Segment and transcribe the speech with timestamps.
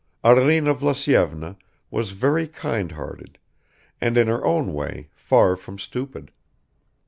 [0.23, 1.57] Arina Vlasyevna
[1.91, 3.37] was very kindhearted
[4.01, 6.31] and in her own way far from stupid.